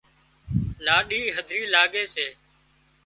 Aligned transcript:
لُاڏِي 0.85 1.21
هڌري 1.35 1.61
لاڳي 1.73 2.03
سي 2.13 2.27